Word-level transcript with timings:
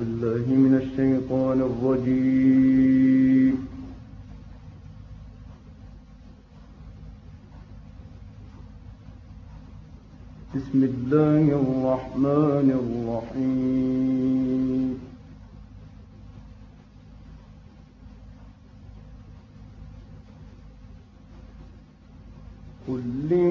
بالله 0.00 0.44
من 0.64 0.74
الشيطان 0.82 1.58
الرجيم. 1.70 3.54
بسم 10.56 10.80
الله 10.90 11.44
الرحمن 11.62 12.68
الرحيم. 12.82 14.06
قل 22.88 23.02
لي 23.30 23.45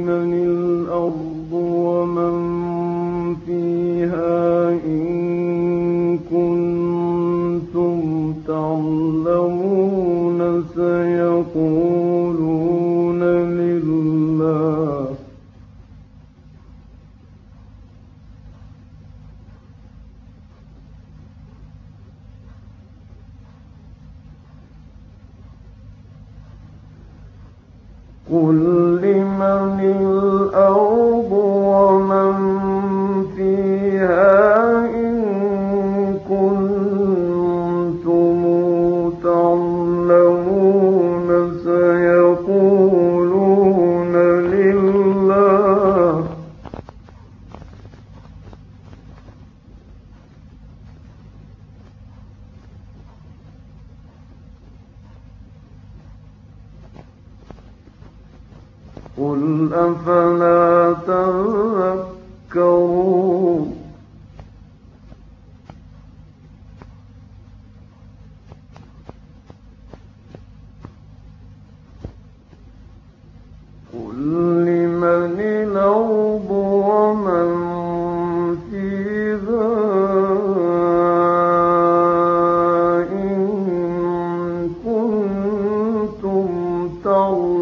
então 87.06 87.55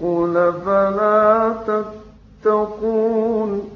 قُلْ 0.00 0.36
أَفَلَا 0.36 1.54
تَتَّقُونَ 2.42 3.75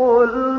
قل 0.00 0.49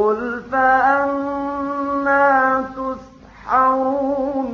قُلْ 0.00 0.42
فَأَنَّىٰ 0.52 1.94
تُسْحَرُونَ 2.76 4.50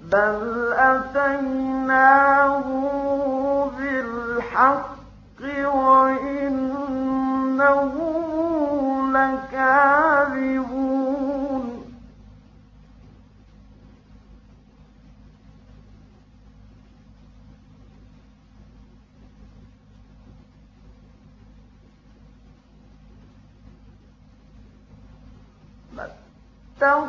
بَلْ 0.00 0.72
أتيناه 0.72 2.66
بِالْحَقِّ 3.78 4.96
وإنه 5.64 6.76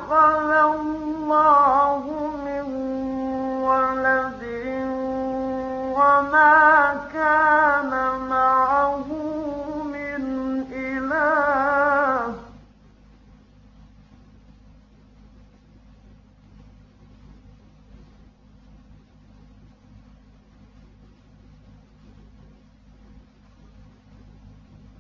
اتخذ 0.08 0.52
الله 0.80 2.04
من 2.46 2.66
ولد 3.68 4.44
وما 6.00 6.96
كان 7.14 7.92
معه 8.30 9.08
من 9.84 10.22
إله 10.72 12.34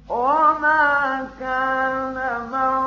وما 0.09 1.27
كان 1.39 2.49
معه 2.51 2.86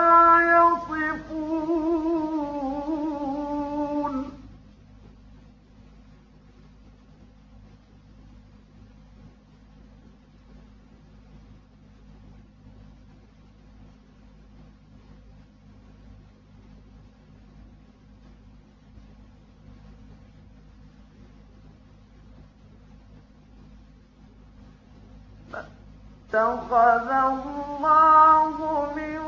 اتخذ 26.33 27.11
الله 27.11 28.55
من 28.95 29.19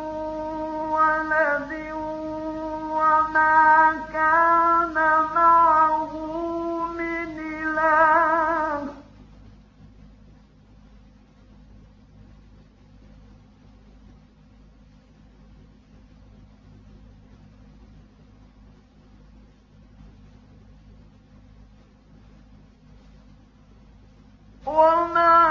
ولد 0.95 1.71
وما 2.91 3.94
كان 4.13 4.94
معه 5.35 6.13
من 6.97 7.39
إله. 7.39 8.88
وما 24.65 25.43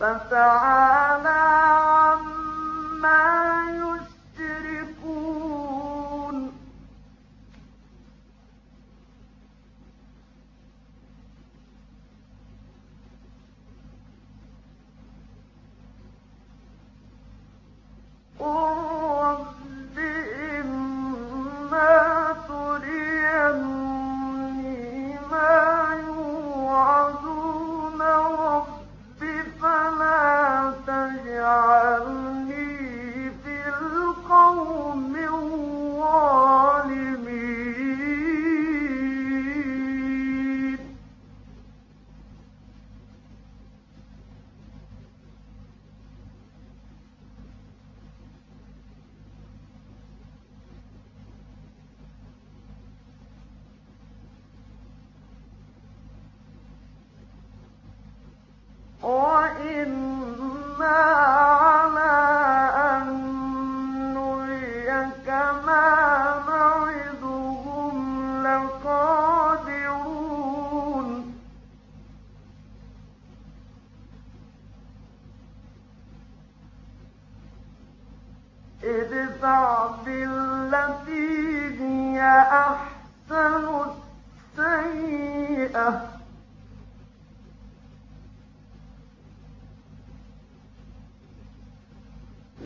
فَتَعَالَىٰ 0.00 1.65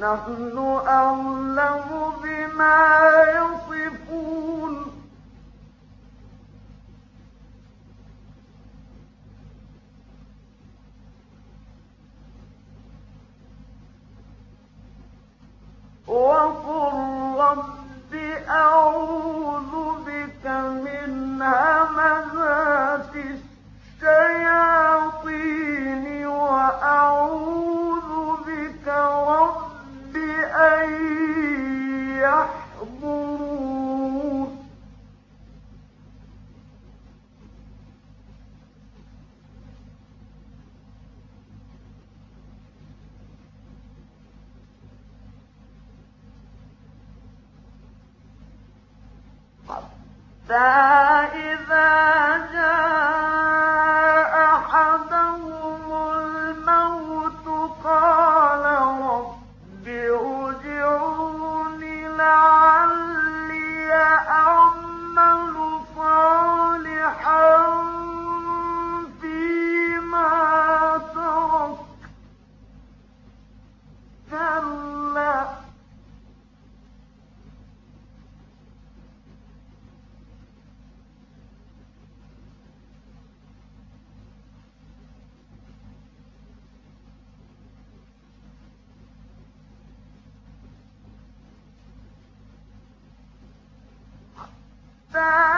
نحن 0.00 0.69
فإذا 95.19 95.48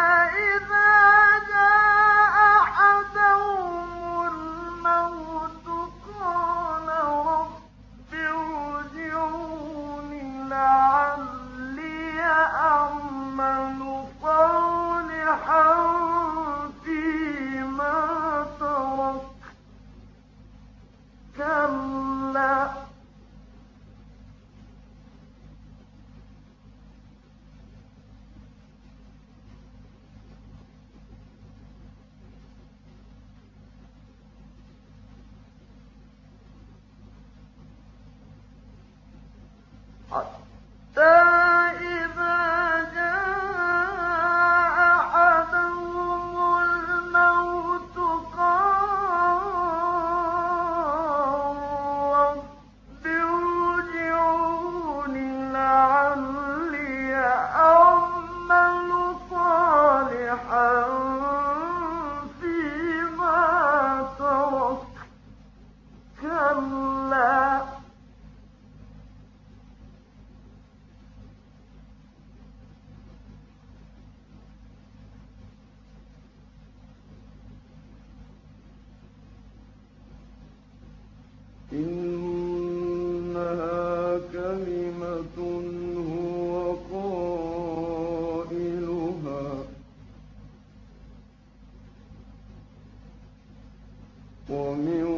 ومن 94.53 95.12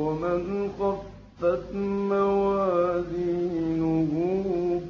ومن 0.00 0.42
خفت 0.78 1.68
موازينه 2.12 3.10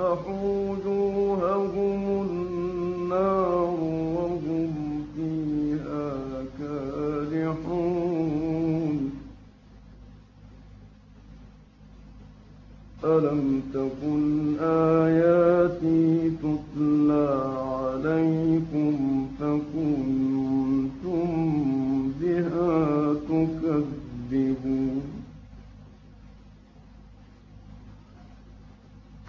تَفْتَحُ 0.03 0.23
وُجُوهَهُمُ 0.43 2.03
النَّارُ 2.29 3.79
وَهُمْ 4.17 4.71
فِيهَا 5.15 6.11
كَالِحُونَ 6.59 8.09
أَلَمْ 13.03 13.61
تَكُنْ 13.73 14.55
آيَاتِي 14.59 16.29
تُتْلَىٰ 16.29 17.31
عَلَيْكُمْ 17.71 18.95
فَكُنتُم 19.39 21.27
بِهَا 22.21 23.13
تُكَذِّبُونَ؟ 23.29 25.12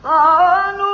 قالوا 0.03 0.92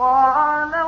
قال 0.00 0.79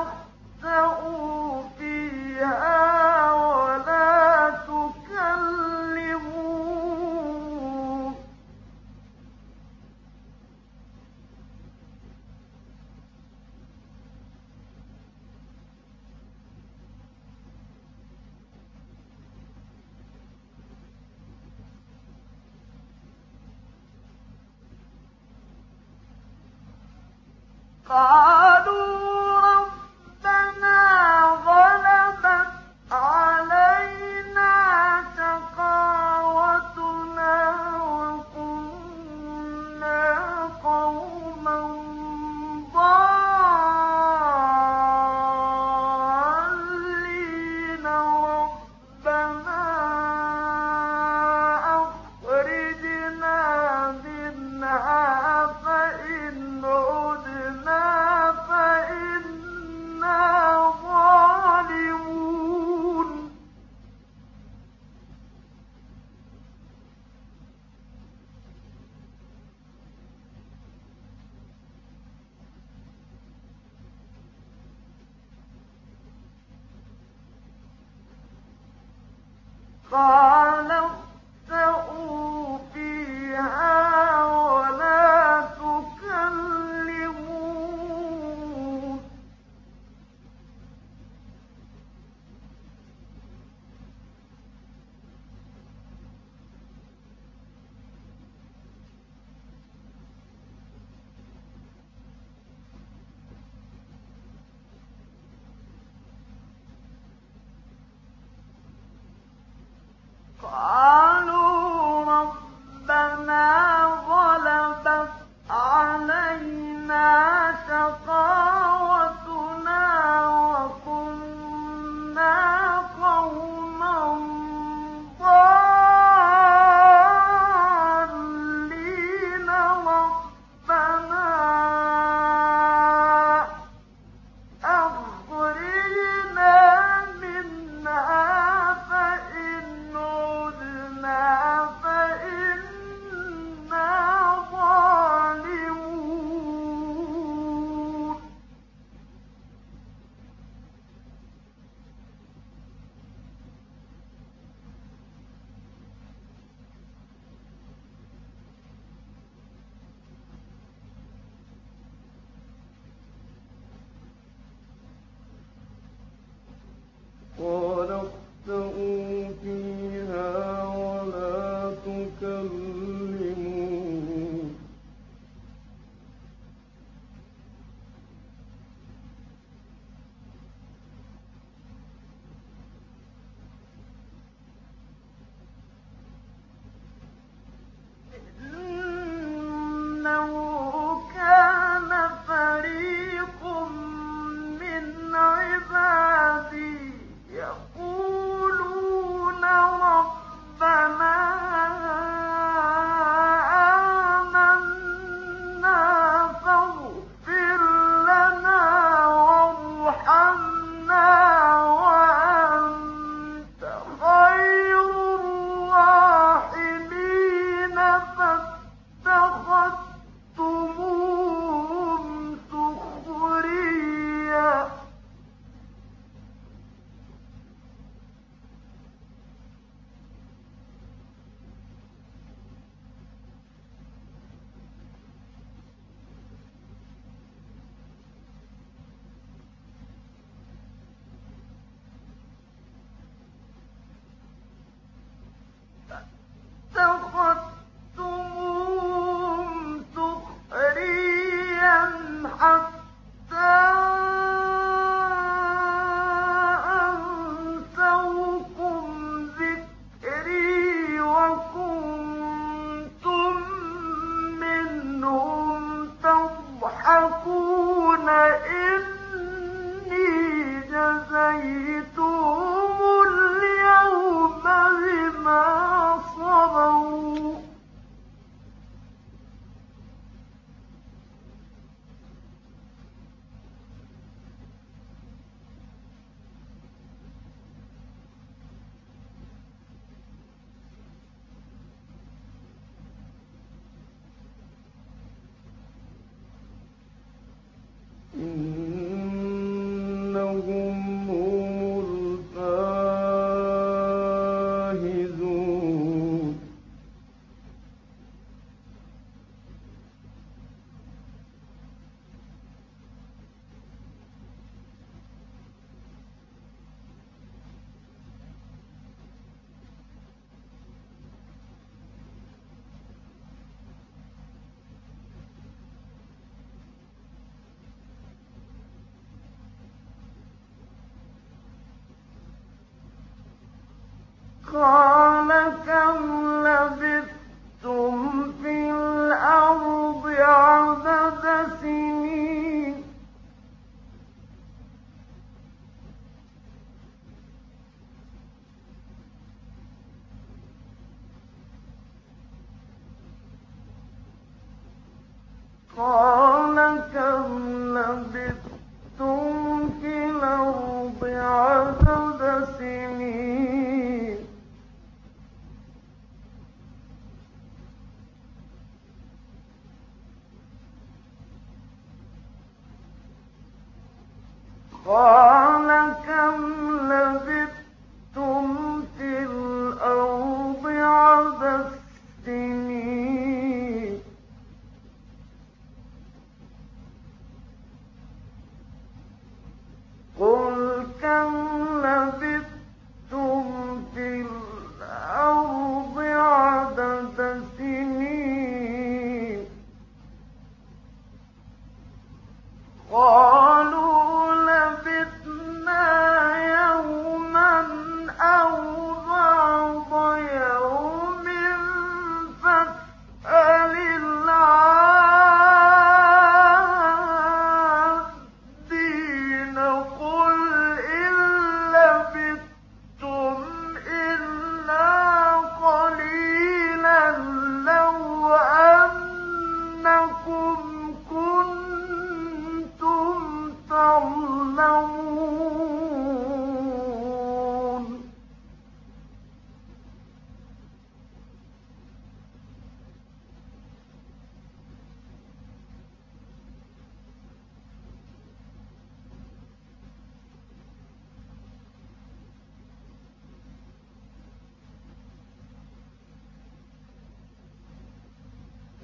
قال 334.54 335.30
كالذي 335.66 336.93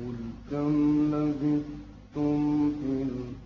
قل 0.09 0.15
كم 0.51 0.73
لبثتم 1.13 2.71
في 2.71 3.03
الأرض 3.03 3.38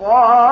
الطاعون 0.00 0.47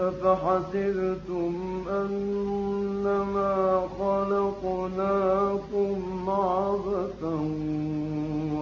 أفحسبتم 0.00 1.52
أنما 1.90 3.88
خلقناكم 3.98 6.00
عبثا 6.30 7.36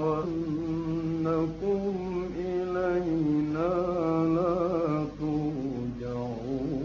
وأنكم 0.02 1.82
إلينا 2.36 3.72
لا 4.34 5.04
ترجعون. 5.20 6.78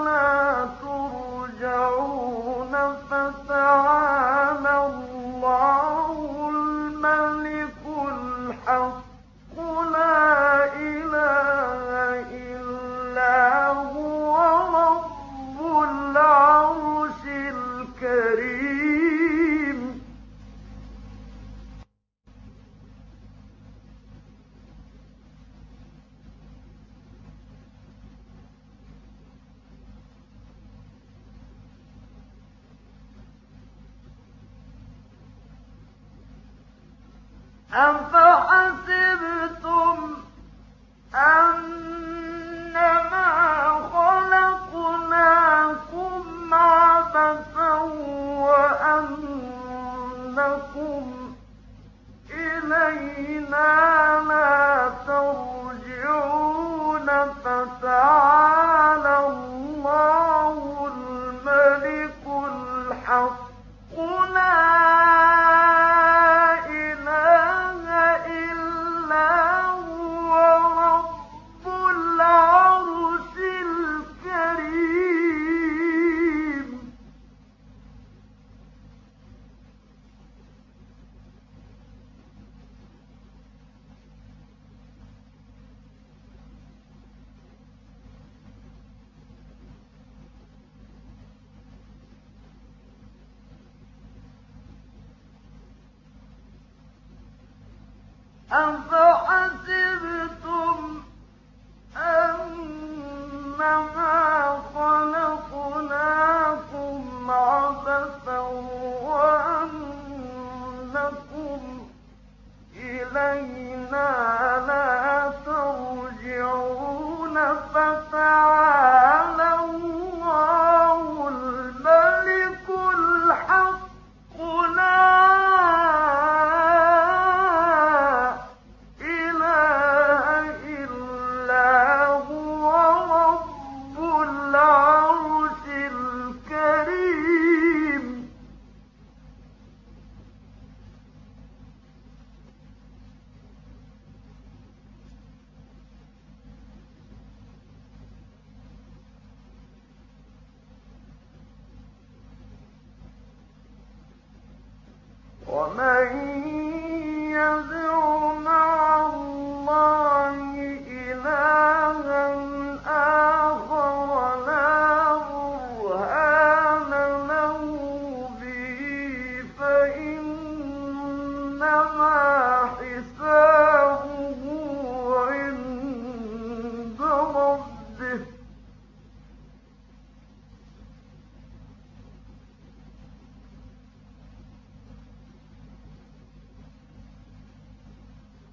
لا 0.05 0.67
ترجعون 0.83 2.75
فتعالى 3.11 4.77
الله 4.87 6.17
الملك 6.49 7.83
الحق 8.09 9.57
لا 9.93 10.65
إله 10.75 11.91
إلا 12.33 13.39
هو 13.69 13.90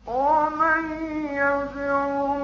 ومن 0.08 0.84
يدع 1.34 2.37